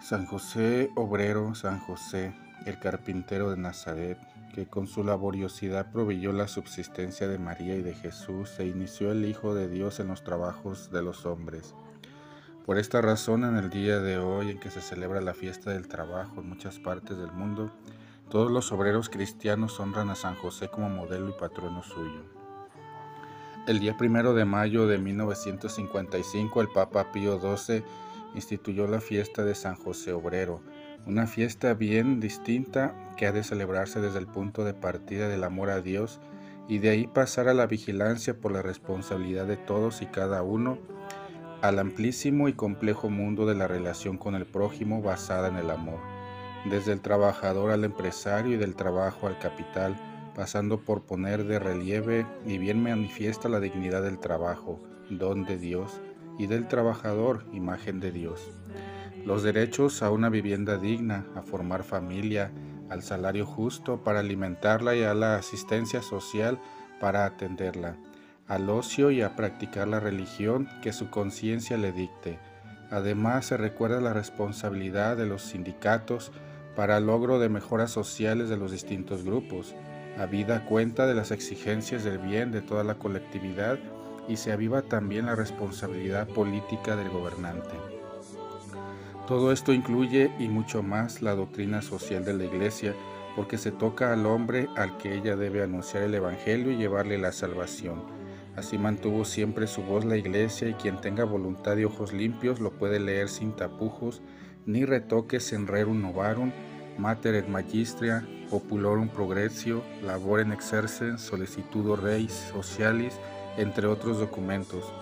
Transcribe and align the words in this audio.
San 0.00 0.26
José 0.26 0.90
obrero, 0.94 1.54
San 1.54 1.80
José, 1.80 2.34
el 2.64 2.78
carpintero 2.78 3.50
de 3.50 3.56
Nazaret, 3.56 4.18
que 4.54 4.66
con 4.66 4.86
su 4.86 5.04
laboriosidad 5.04 5.90
proveyó 5.92 6.32
la 6.32 6.48
subsistencia 6.48 7.28
de 7.28 7.38
María 7.38 7.76
y 7.76 7.82
de 7.82 7.94
Jesús 7.94 8.58
e 8.58 8.66
inició 8.66 9.12
el 9.12 9.24
Hijo 9.24 9.54
de 9.54 9.68
Dios 9.68 10.00
en 10.00 10.08
los 10.08 10.24
trabajos 10.24 10.90
de 10.90 11.02
los 11.02 11.26
hombres. 11.26 11.74
Por 12.64 12.78
esta 12.78 13.00
razón, 13.00 13.44
en 13.44 13.56
el 13.56 13.70
día 13.70 14.00
de 14.00 14.18
hoy 14.18 14.50
en 14.50 14.58
que 14.58 14.70
se 14.70 14.80
celebra 14.80 15.20
la 15.20 15.34
fiesta 15.34 15.70
del 15.70 15.88
trabajo 15.88 16.40
en 16.40 16.48
muchas 16.48 16.78
partes 16.78 17.16
del 17.16 17.32
mundo, 17.32 17.70
todos 18.28 18.50
los 18.50 18.72
obreros 18.72 19.08
cristianos 19.08 19.78
honran 19.78 20.10
a 20.10 20.16
San 20.16 20.34
José 20.34 20.68
como 20.68 20.88
modelo 20.88 21.28
y 21.28 21.32
patrono 21.32 21.82
suyo. 21.82 22.24
El 23.68 23.78
día 23.78 23.96
primero 23.96 24.34
de 24.34 24.44
mayo 24.44 24.86
de 24.86 24.98
1955, 24.98 26.60
el 26.60 26.68
Papa 26.68 27.12
Pío 27.12 27.38
XII 27.38 27.84
instituyó 28.34 28.86
la 28.86 29.00
fiesta 29.00 29.44
de 29.44 29.54
San 29.54 29.76
José 29.76 30.12
Obrero, 30.12 30.60
una 31.06 31.26
fiesta 31.26 31.74
bien 31.74 32.20
distinta 32.20 32.94
que 33.16 33.26
ha 33.26 33.32
de 33.32 33.44
celebrarse 33.44 34.00
desde 34.00 34.18
el 34.18 34.26
punto 34.26 34.64
de 34.64 34.74
partida 34.74 35.28
del 35.28 35.44
amor 35.44 35.70
a 35.70 35.80
Dios 35.80 36.20
y 36.68 36.78
de 36.78 36.90
ahí 36.90 37.06
pasar 37.06 37.48
a 37.48 37.54
la 37.54 37.66
vigilancia 37.66 38.34
por 38.34 38.52
la 38.52 38.62
responsabilidad 38.62 39.46
de 39.46 39.56
todos 39.56 40.02
y 40.02 40.06
cada 40.06 40.42
uno 40.42 40.78
al 41.62 41.78
amplísimo 41.78 42.48
y 42.48 42.52
complejo 42.52 43.08
mundo 43.08 43.46
de 43.46 43.54
la 43.54 43.68
relación 43.68 44.18
con 44.18 44.34
el 44.34 44.46
prójimo 44.46 45.00
basada 45.00 45.48
en 45.48 45.56
el 45.56 45.70
amor, 45.70 46.00
desde 46.70 46.92
el 46.92 47.00
trabajador 47.00 47.70
al 47.70 47.84
empresario 47.84 48.54
y 48.54 48.58
del 48.58 48.74
trabajo 48.74 49.26
al 49.26 49.38
capital, 49.38 49.96
pasando 50.34 50.80
por 50.80 51.02
poner 51.02 51.44
de 51.44 51.58
relieve 51.58 52.26
y 52.44 52.58
bien 52.58 52.82
manifiesta 52.82 53.48
la 53.48 53.60
dignidad 53.60 54.02
del 54.02 54.18
trabajo, 54.18 54.80
don 55.08 55.44
de 55.44 55.56
Dios, 55.56 56.00
y 56.38 56.46
del 56.46 56.68
trabajador, 56.68 57.44
imagen 57.52 58.00
de 58.00 58.12
Dios. 58.12 58.50
Los 59.24 59.42
derechos 59.42 60.02
a 60.02 60.10
una 60.10 60.28
vivienda 60.28 60.78
digna, 60.78 61.26
a 61.34 61.42
formar 61.42 61.82
familia, 61.82 62.52
al 62.88 63.02
salario 63.02 63.44
justo 63.44 64.04
para 64.04 64.20
alimentarla 64.20 64.94
y 64.94 65.02
a 65.02 65.14
la 65.14 65.36
asistencia 65.36 66.02
social 66.02 66.60
para 67.00 67.24
atenderla, 67.24 67.96
al 68.46 68.70
ocio 68.70 69.10
y 69.10 69.22
a 69.22 69.34
practicar 69.34 69.88
la 69.88 70.00
religión 70.00 70.68
que 70.82 70.92
su 70.92 71.10
conciencia 71.10 71.76
le 71.76 71.92
dicte. 71.92 72.38
Además, 72.90 73.46
se 73.46 73.56
recuerda 73.56 74.00
la 74.00 74.12
responsabilidad 74.12 75.16
de 75.16 75.26
los 75.26 75.42
sindicatos 75.42 76.30
para 76.76 76.98
el 76.98 77.06
logro 77.06 77.38
de 77.40 77.48
mejoras 77.48 77.90
sociales 77.90 78.48
de 78.48 78.56
los 78.56 78.70
distintos 78.70 79.24
grupos, 79.24 79.74
habida 80.18 80.64
cuenta 80.64 81.06
de 81.06 81.14
las 81.14 81.30
exigencias 81.30 82.04
del 82.04 82.18
bien 82.18 82.52
de 82.52 82.62
toda 82.62 82.84
la 82.84 82.94
colectividad 82.94 83.78
y 84.28 84.36
se 84.36 84.52
aviva 84.52 84.82
también 84.82 85.26
la 85.26 85.34
responsabilidad 85.34 86.28
política 86.28 86.96
del 86.96 87.10
gobernante. 87.10 87.74
Todo 89.26 89.50
esto 89.50 89.72
incluye 89.72 90.30
y 90.38 90.48
mucho 90.48 90.82
más 90.82 91.20
la 91.20 91.34
doctrina 91.34 91.82
social 91.82 92.24
de 92.24 92.34
la 92.34 92.44
Iglesia, 92.44 92.94
porque 93.34 93.58
se 93.58 93.72
toca 93.72 94.12
al 94.12 94.24
hombre 94.24 94.68
al 94.76 94.96
que 94.98 95.14
ella 95.14 95.36
debe 95.36 95.62
anunciar 95.62 96.04
el 96.04 96.14
Evangelio 96.14 96.70
y 96.70 96.76
llevarle 96.76 97.18
la 97.18 97.32
salvación. 97.32 98.02
Así 98.56 98.78
mantuvo 98.78 99.24
siempre 99.24 99.66
su 99.66 99.82
voz 99.82 100.04
la 100.04 100.16
Iglesia 100.16 100.68
y 100.68 100.74
quien 100.74 101.00
tenga 101.00 101.24
voluntad 101.24 101.76
y 101.76 101.84
ojos 101.84 102.12
limpios 102.12 102.60
lo 102.60 102.70
puede 102.70 103.00
leer 103.00 103.28
sin 103.28 103.52
tapujos, 103.52 104.22
ni 104.64 104.84
retoques 104.84 105.52
en 105.52 105.66
rerum 105.66 106.00
novarum, 106.00 106.52
mater 106.98 107.34
et 107.34 107.48
magistria, 107.48 108.26
populorum 108.50 109.08
progressio, 109.08 109.82
laborem 110.02 110.52
exercens, 110.52 111.20
solicitudo 111.20 111.96
reis 111.96 112.32
socialis, 112.52 113.18
entre 113.56 113.86
otros 113.86 114.18
documentos. 114.18 114.92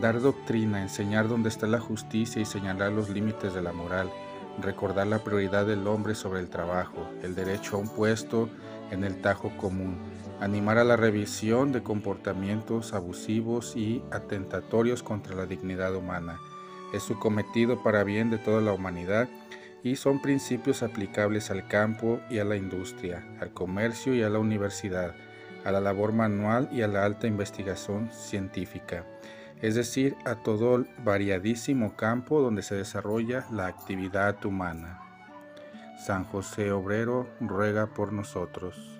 Dar 0.00 0.20
doctrina, 0.20 0.82
enseñar 0.82 1.28
dónde 1.28 1.48
está 1.48 1.66
la 1.66 1.80
justicia 1.80 2.40
y 2.40 2.44
señalar 2.44 2.92
los 2.92 3.10
límites 3.10 3.54
de 3.54 3.62
la 3.62 3.72
moral, 3.72 4.10
recordar 4.60 5.06
la 5.06 5.24
prioridad 5.24 5.66
del 5.66 5.86
hombre 5.86 6.14
sobre 6.14 6.40
el 6.40 6.48
trabajo, 6.48 7.08
el 7.22 7.34
derecho 7.34 7.76
a 7.76 7.80
un 7.80 7.88
puesto 7.88 8.48
en 8.90 9.04
el 9.04 9.20
tajo 9.20 9.50
común, 9.56 9.98
animar 10.40 10.78
a 10.78 10.84
la 10.84 10.96
revisión 10.96 11.72
de 11.72 11.82
comportamientos 11.82 12.92
abusivos 12.92 13.76
y 13.76 14.02
atentatorios 14.10 15.02
contra 15.02 15.34
la 15.34 15.46
dignidad 15.46 15.94
humana. 15.94 16.38
Es 16.92 17.02
su 17.02 17.18
cometido 17.18 17.82
para 17.82 18.04
bien 18.04 18.30
de 18.30 18.38
toda 18.38 18.60
la 18.60 18.72
humanidad 18.72 19.28
y 19.82 19.96
son 19.96 20.20
principios 20.20 20.82
aplicables 20.82 21.50
al 21.50 21.66
campo 21.68 22.20
y 22.30 22.38
a 22.38 22.44
la 22.44 22.56
industria, 22.56 23.24
al 23.40 23.52
comercio 23.52 24.14
y 24.14 24.22
a 24.22 24.28
la 24.28 24.38
universidad 24.38 25.14
a 25.64 25.72
la 25.72 25.80
labor 25.80 26.12
manual 26.12 26.68
y 26.72 26.82
a 26.82 26.88
la 26.88 27.04
alta 27.04 27.26
investigación 27.26 28.10
científica, 28.12 29.04
es 29.60 29.74
decir, 29.74 30.16
a 30.24 30.36
todo 30.36 30.76
el 30.76 30.88
variadísimo 31.04 31.96
campo 31.96 32.40
donde 32.40 32.62
se 32.62 32.74
desarrolla 32.74 33.46
la 33.50 33.66
actividad 33.66 34.44
humana. 34.44 35.00
San 35.98 36.24
José 36.24 36.72
Obrero 36.72 37.28
ruega 37.40 37.86
por 37.86 38.12
nosotros. 38.12 38.99